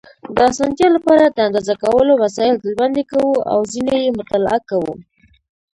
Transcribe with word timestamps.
د 0.35 0.37
اسانتیا 0.51 0.87
لپاره 0.97 1.23
د 1.29 1.37
اندازه 1.47 1.73
کولو 1.83 2.13
وسایل 2.23 2.55
ډلبندي 2.63 3.03
کوو 3.11 3.33
او 3.51 3.59
ځینې 3.73 3.95
یې 4.03 4.09
مطالعه 4.19 4.59
کوو. 4.69 4.93